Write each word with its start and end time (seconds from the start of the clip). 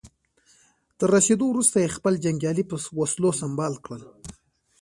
تر 0.97 1.07
رسېدو 1.15 1.45
وروسته 1.49 1.77
يې 1.83 1.93
خپل 1.95 2.13
جنګيالي 2.25 2.63
په 2.67 2.75
وسلو 2.99 3.29
سمبال 3.41 3.73
کړل. 3.85 4.01